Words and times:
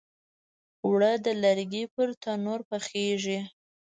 اوړه 0.85 1.11
د 1.25 1.27
لرګي 1.43 1.83
پر 1.93 2.09
تنور 2.21 2.59
پخیږي 2.69 3.39